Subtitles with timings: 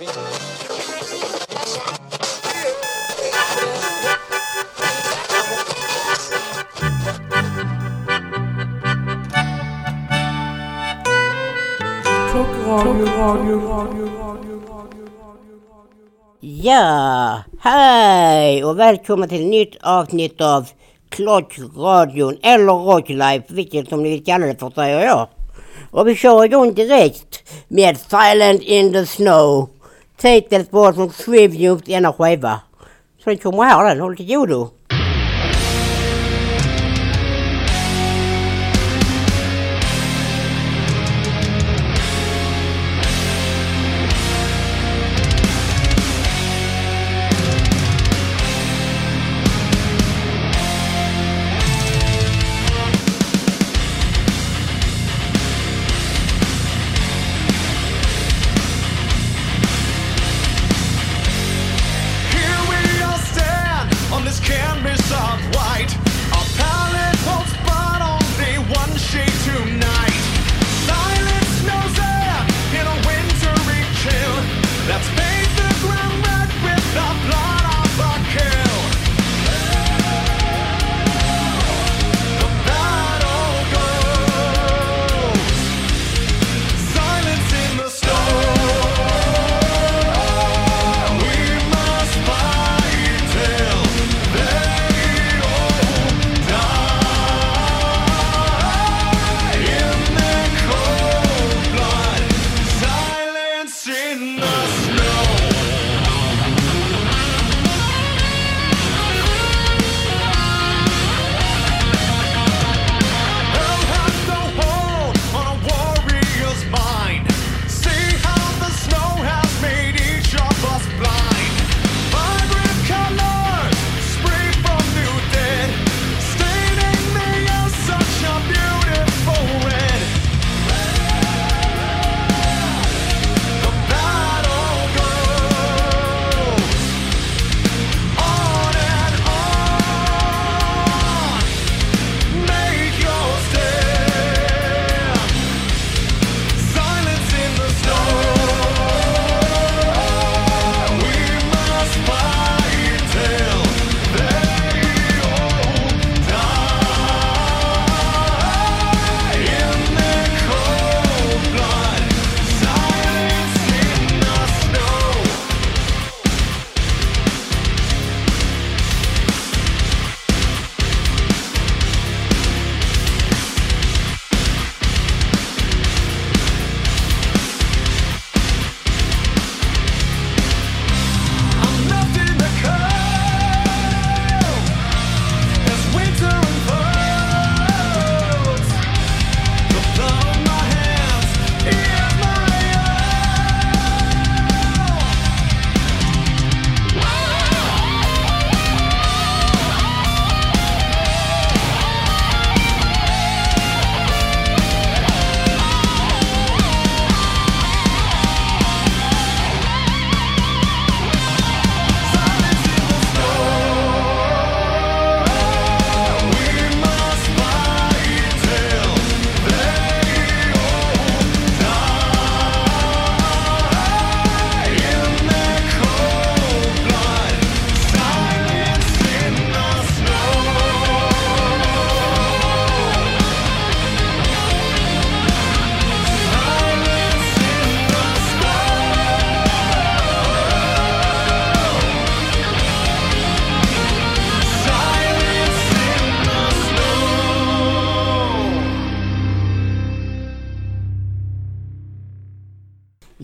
[0.00, 0.06] Ja,
[17.60, 20.68] hej och välkomna till ett nytt avsnitt av
[21.08, 25.28] Klockradion eller Rocklife, vilket som ni vill kalla det för säger jag.
[25.90, 29.68] Och vi kör igång direkt med Silent in the Snow.
[30.22, 32.68] seitsemältä vuotta, mutta syövi juuri enää huivaa.
[33.18, 34.81] Se on kuin mahdollinen, oltiin joudut.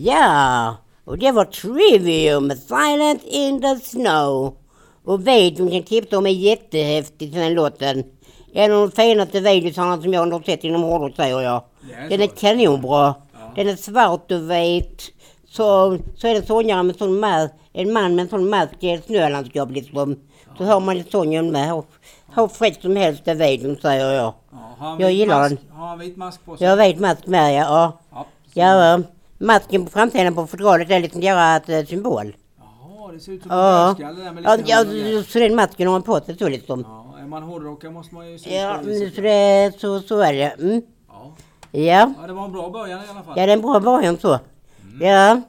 [0.09, 0.75] Ja,
[1.05, 4.55] och det var Trivium, Silent in the Snow.
[5.05, 8.03] Och videon kan tipsa om är jättehäftig den låten.
[8.53, 11.63] En av de finaste videosarna som jag har sett inom hårdrock säger jag.
[11.97, 13.15] är Den är kanonbra.
[13.55, 15.11] Den är svart och vit.
[15.47, 18.91] Så, så är det sångare med sån mask, en man med en sån mask i
[18.91, 20.15] ett snölandskap liksom.
[20.57, 21.83] Så hör man sången med.
[22.35, 24.33] Hur, fräck som helst är videon säger jag.
[24.51, 25.77] Ja, har Jag vit gillar mask, den.
[25.77, 26.67] Har han vit mask på sig?
[26.67, 27.93] Jag vet mask med ja.
[28.11, 28.25] ja.
[28.53, 29.03] Ja, Ja,
[29.39, 32.35] masken på framsidan på fodralet är liksom deras eh, symbol.
[32.59, 33.87] Jaha, det ser ut som Ja.
[33.89, 35.23] en dödskalle där med Ja, lite ja, grejer.
[35.23, 36.85] så den masken har man på sig så liksom.
[36.87, 40.49] Ja, är man hårdrockare måste man ju se Ja, så, det, så, så är det.
[40.59, 40.81] Mm.
[41.07, 41.31] Ja.
[41.71, 42.13] Ja.
[42.21, 43.33] ja, det var en bra början i alla fall.
[43.37, 44.39] ja, det är en bra början så.
[45.01, 45.41] Ja.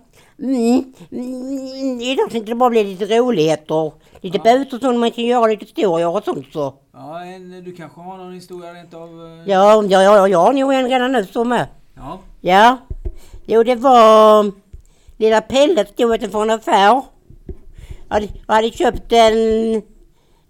[0.43, 0.85] Mm.
[1.13, 2.01] Mm.
[2.01, 3.93] Idag tänkte det bara bli lite roligheter.
[4.21, 6.75] Lite böter och sånt man kan göra lite historier och sånt så.
[6.93, 9.09] Ja, en, du kanske har någon historia rent av?
[9.09, 9.51] eh?
[9.51, 11.67] Ja, ja, ja, jag har nog en redan nu så med.
[11.97, 12.19] Ja.
[12.41, 12.79] Ja.
[13.53, 14.53] Jo, det var
[15.19, 17.03] lilla Pelle stod utanför en affär.
[18.09, 19.83] Jag hade, köpt en,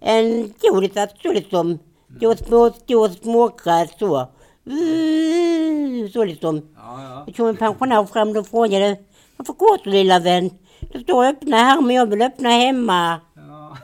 [0.01, 1.79] en godis att så liksom.
[2.17, 4.29] Stor små, stor smågräs så.
[4.67, 6.63] Mm, Så liksom.
[6.77, 7.23] Ja, ja.
[7.27, 8.97] Det kom en pensionär fram och frågade
[9.37, 10.51] varför går du lilla vän?
[10.93, 13.21] Det står öppna här men jag vill öppna hemma.
[13.37, 13.77] ja.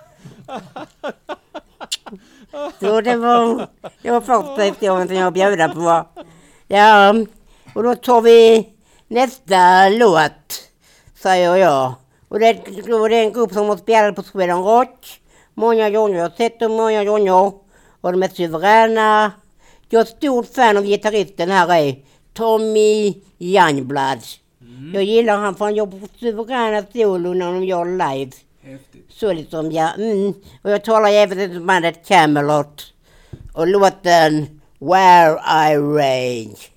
[2.80, 3.66] Så det var,
[4.02, 6.04] det var första historien som jag bjöd på.
[6.68, 7.14] Ja,
[7.74, 8.68] och då tar vi
[9.08, 10.62] nästa låt,
[11.22, 11.94] säger jag.
[12.28, 12.50] Och det,
[12.92, 15.20] och det är en grupp som har spelat på Sweden Rock
[15.54, 16.16] många gånger.
[16.16, 17.52] Jag har sett dem många gånger.
[18.00, 19.32] Och de är suveräna.
[19.88, 21.96] Jag är stort fan av gitarristen här är
[22.34, 24.18] Tommy Youngblad.
[24.94, 28.32] Jag gillar han för han gör suveräna solo när de gör live.
[28.62, 29.06] Häftigt.
[29.08, 29.90] Så liksom, ja.
[29.98, 30.34] Mm.
[30.62, 32.92] Och jag talar även om bandet Camelot.
[33.54, 35.32] Och låten Where
[35.70, 36.75] I Range.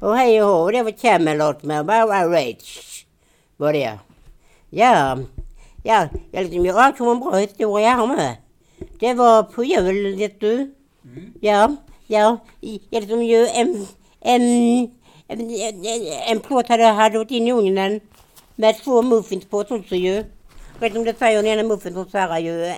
[0.00, 3.06] Och hej och hå, det var Camelot med Bara Rage.
[3.56, 3.98] Var det.
[4.70, 5.18] Ja,
[5.82, 8.36] ja, jag, liksom, jag kom en bra historia här med.
[9.00, 10.74] Det var på jul, vet du.
[11.40, 11.76] Ja,
[12.06, 12.38] ja,
[12.90, 13.86] jag liksom ju en,
[14.20, 14.42] en,
[15.28, 15.50] en,
[16.28, 18.00] en, plåt hade, hade gått in i ugnen
[18.56, 20.24] med två muffins på också ju.
[20.80, 22.74] Vet du om det säger den ena muffinsen så här ju,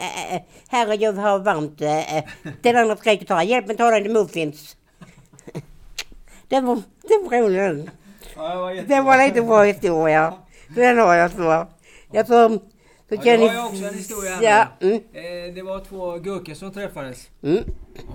[1.00, 1.78] jag har varmt.
[2.62, 4.76] Den andra skrek och sa, hjälp mig ta den muffins.
[6.48, 7.90] Det var, det var roligt.
[8.36, 9.02] Ja, det var Det jättebra.
[9.02, 10.34] var lite bra historia.
[10.74, 11.66] Den har jag så.
[12.12, 12.60] Jag tror...
[13.08, 14.66] Ja, det har jag också en historia Ja.
[14.80, 14.94] Mm.
[14.94, 17.28] Eh, Det var två gurkor som träffades.
[17.42, 17.64] Mm.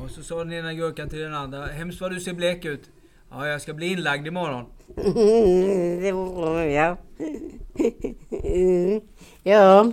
[0.03, 1.65] Och så sa den ena gurkan till den andra.
[1.65, 2.89] Hemskt vad du ser blek ut.
[3.31, 4.65] Ja, jag ska bli inlagd imorgon.
[4.97, 5.15] Mm,
[6.01, 6.97] Det var bra, ja.
[9.43, 9.91] Ja.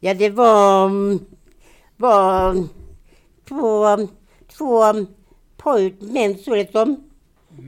[0.00, 0.90] Ja, det var...
[1.96, 2.54] var
[3.48, 3.96] två,
[4.58, 5.06] två
[5.64, 6.96] pojk, män så liksom.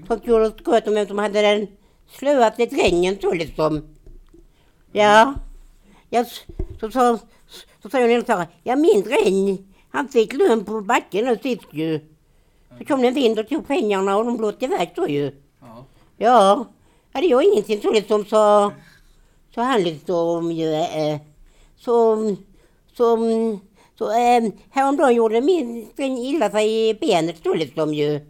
[0.06, 1.66] Som gjorde skott om vem som hade den
[2.10, 3.82] slöaste drängen så liksom.
[4.92, 5.34] Ja.
[6.10, 6.24] ja
[6.80, 7.18] så sa
[7.82, 9.58] så sa jag så här, ja min dräng,
[9.90, 12.00] han fick lön på backen nu sist ju.
[12.78, 15.32] Så kom det en vind och tog pengarna och de blåste iväg så ju.
[15.60, 15.84] Ja.
[16.16, 16.66] Ja,
[17.12, 18.72] hade jag ingenting så liksom så,
[19.54, 21.20] så han liksom ju, eh,
[21.76, 22.16] så,
[22.96, 23.16] så,
[23.98, 28.20] så eh, häromdagen gjorde min sträng illa sig i benet så liksom ju.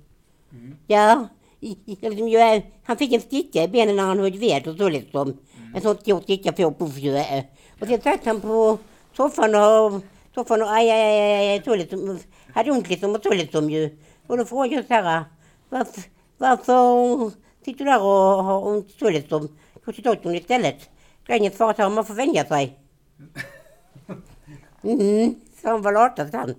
[0.86, 1.28] Ja,
[1.60, 4.68] i- i- liksom, ju, eh, han fick en sticka i benet när han höll ved
[4.68, 5.36] och så liksom.
[5.74, 7.16] En sån stor sticka på puff ju.
[7.16, 7.44] eh.
[7.80, 8.78] Och sen satt han på
[9.16, 10.00] soffan och,
[10.34, 12.18] soffan och aj, aj, aj, aj, så liksom,
[12.54, 13.98] hade ont liksom och så liksom ju.
[14.26, 15.24] Och då frågade jag så här,
[15.68, 16.02] varför,
[16.38, 17.30] varför
[17.64, 19.48] sitter du där och har ont så liksom?
[19.84, 20.90] Gå till doktorn istället.
[21.26, 22.78] Drängen svarade så här, man får vänja sig.
[24.82, 25.34] Mm,
[25.66, 26.54] så han var latast han.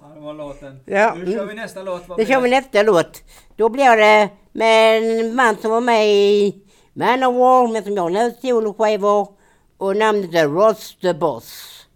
[0.00, 0.80] Ja, det var låten.
[0.84, 1.14] Ja.
[1.14, 2.08] Nu kör vi nästa låt.
[2.08, 3.22] Vad blir kör vi nästa låt.
[3.56, 6.54] Då blir det med en man som var med i
[6.92, 9.28] Manowar, men som jag nu soloskivor.
[9.76, 11.86] Och namnet är Ross the Boss.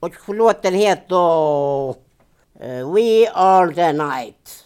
[0.00, 1.88] Och låten heter
[2.60, 4.59] eh, We Are The Night.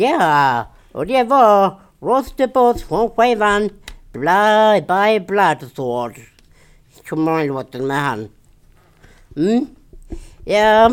[0.00, 3.70] Ja, och det var Rostebus från skivan
[4.12, 6.20] Blood by Bloodsword.
[7.08, 8.28] Kommer ihåg låten med han.
[9.36, 9.66] Mm.
[10.44, 10.90] Ja,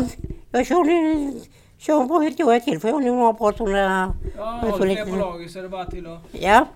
[0.50, 1.32] jag kör nu
[1.78, 4.14] kör en bra historia till för jag har nog några bra sådana.
[4.36, 6.18] Ja, lite- fler på lager så är det bara till att...
[6.30, 6.66] Ja,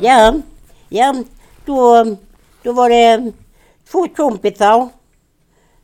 [0.00, 0.34] ja,
[0.88, 1.14] ja.
[1.64, 2.04] Då,
[2.62, 3.32] då var det
[3.90, 4.88] två kompisar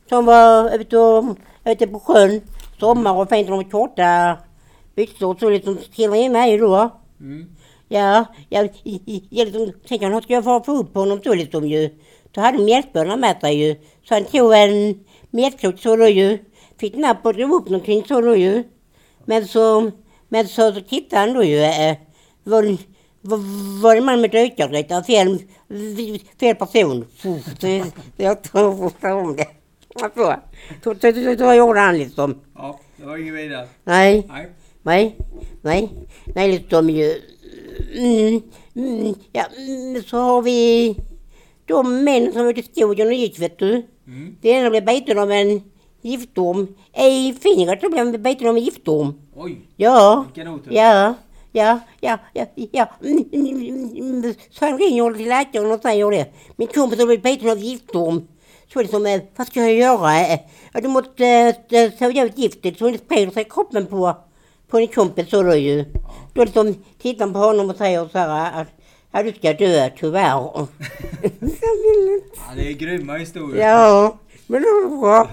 [0.09, 2.41] som var ute, och, ute på sjön.
[2.79, 3.47] Sommar och fint.
[3.47, 4.37] De var korta
[5.39, 7.01] så liksom trillade in mig då.
[7.19, 7.49] Mm.
[7.87, 8.69] Ja, jag,
[9.29, 11.89] jag liksom vad ska jag få upp honom så liksom ju.
[12.31, 13.75] Då hade de mjölkbönor med sig ju.
[14.03, 14.99] Så han tog en
[15.31, 16.37] mjölkklot så då ju.
[16.79, 18.63] Fick napp och drog upp någonting så då ju.
[19.25, 19.91] Men så,
[20.29, 21.59] men så, så tittade han då ju.
[21.59, 21.97] Eh,
[22.43, 22.77] var,
[23.21, 23.37] var,
[23.81, 25.03] var det man med dykargryta?
[25.03, 25.39] Fel,
[26.39, 27.05] fel person.
[27.17, 27.39] Så,
[28.17, 29.47] jag tror om det.
[30.83, 32.41] Så, så, så, så gjorde han liksom.
[32.55, 33.67] Ja, det var inget vidare.
[33.83, 34.25] Nej.
[34.29, 34.49] Nej.
[34.83, 35.15] Nej,
[35.61, 35.89] nej,
[36.35, 37.21] nej, liksom ju...
[37.95, 38.41] Mm,
[38.75, 40.95] mm, ja, mm, så har vi
[41.65, 43.85] de män som var ute i skogen och gick, vet du.
[44.07, 44.35] Mm.
[44.41, 45.61] Det ena blev biten av en
[46.01, 46.67] giftorm.
[46.97, 49.13] I fingret så blev han biten av en giftorm.
[49.35, 50.25] Oj, Ja,
[50.69, 51.13] ja,
[51.51, 52.87] ja, ja, ja, ja.
[54.51, 56.33] Så han ringer till läkaren och säger det.
[56.55, 58.27] Min kompis har blivit biten av giftorm.
[58.73, 60.37] Så det som, vad ska jag göra?
[60.73, 61.55] Du måste
[61.99, 64.15] sälja ut giftet så det sprider sig i kroppen på,
[64.73, 65.85] på din kompis så då ju.
[66.33, 68.67] Då liksom tittar han på honom och säger så här att
[69.11, 70.31] ja, du ska dö tyvärr.
[72.35, 73.67] Ja, det är grymma historier.
[73.67, 75.29] Ja, men det var bra.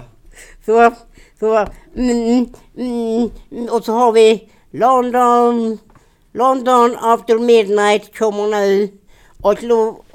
[0.65, 0.91] Så,
[1.39, 3.29] så, mm, mm,
[3.69, 5.77] och så har vi London,
[6.33, 8.89] London after midnight kommer nu.
[9.41, 9.57] Och,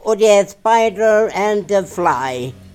[0.02, 2.65] och det är Spider and the Fly.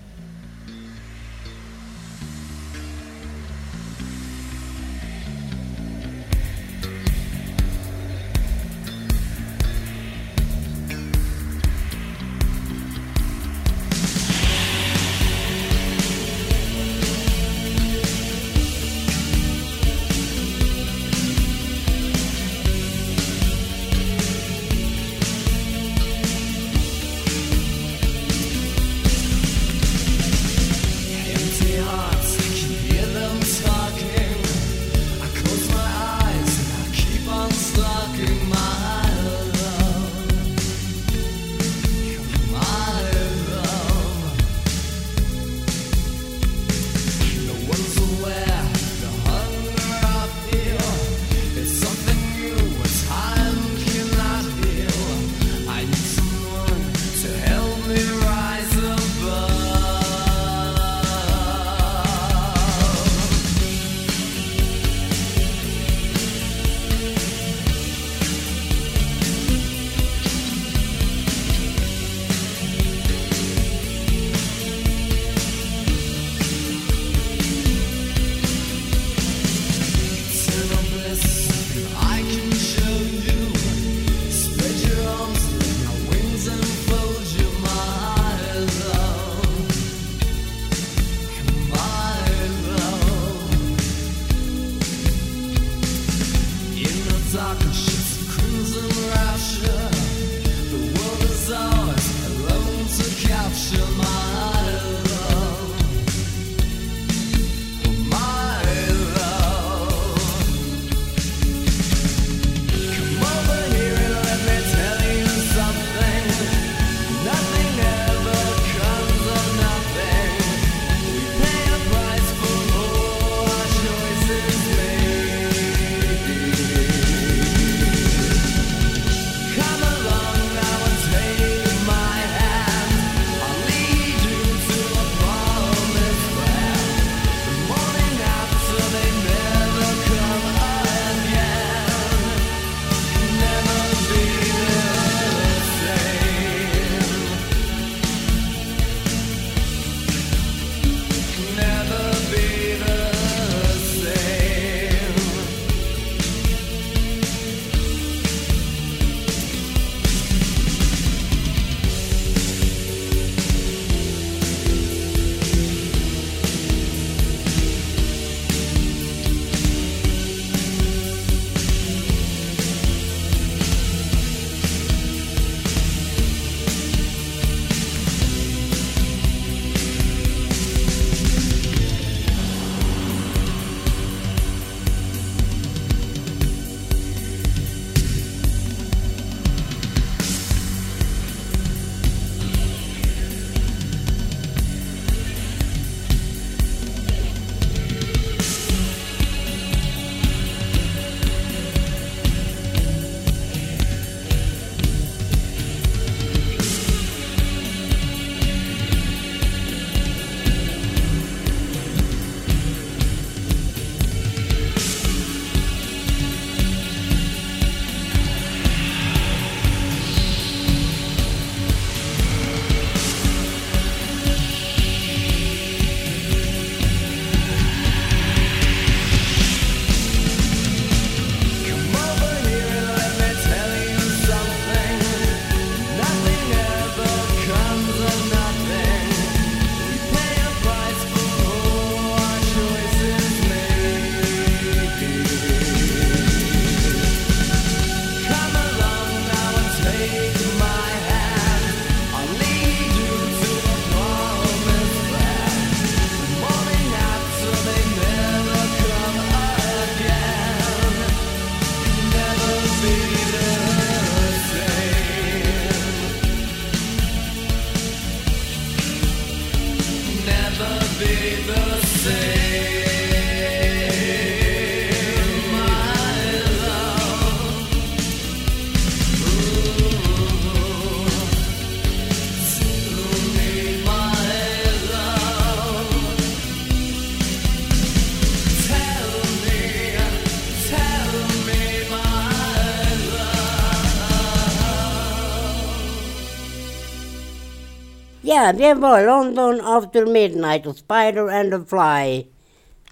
[298.51, 302.27] Ja, det var London After Midnight och Spider and the Fly.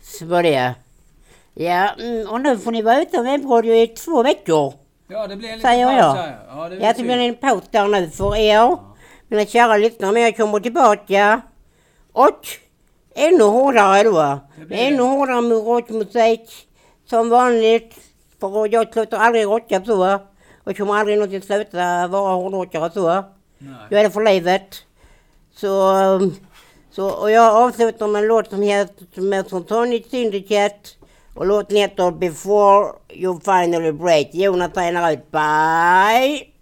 [0.02, 0.74] Så var det.
[1.54, 4.74] Ja, mm, och nu får ni vara utan webbradio i två veckor.
[5.08, 6.13] Ja, det blir en liten paus jag.
[6.13, 6.38] här.
[6.48, 8.78] Ja, det Ja, det blir en paus där nu för er.
[9.28, 11.41] Mina kära lyssnare, men jag kommer tillbaka.
[12.13, 12.48] Och
[13.15, 14.39] ännu hårdare då.
[14.72, 16.67] Ännu hårdare med rockmusik.
[17.06, 17.95] Som vanligt.
[18.39, 20.19] För jag slutar aldrig rocka så.
[20.63, 23.24] Och kommer aldrig någonsin sluta vara hårdrockare så.
[23.58, 23.74] Nej.
[23.89, 24.84] Jag är det för livet.
[25.60, 26.36] Så, um,
[26.91, 30.89] så, och jag avslutar med en låt som heter Som Tony Syndicate.
[31.36, 34.28] Och låten heter Before You Finally Break.
[34.34, 35.32] Jonas tränar ut.
[35.32, 36.59] Bye!